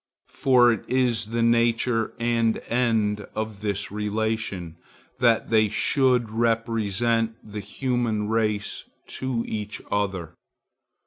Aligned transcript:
For 0.31 0.71
it 0.71 0.83
is 0.87 1.27
the 1.27 1.43
nature 1.43 2.15
and 2.19 2.57
end 2.69 3.27
of 3.35 3.61
this 3.61 3.91
relation, 3.91 4.77
that 5.19 5.51
they 5.51 5.69
should 5.69 6.31
represent 6.31 7.35
the 7.43 7.59
human 7.59 8.27
race 8.27 8.83
to 9.19 9.45
each 9.47 9.79
other. 9.91 10.33